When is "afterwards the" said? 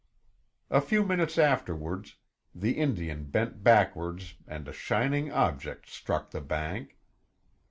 1.37-2.71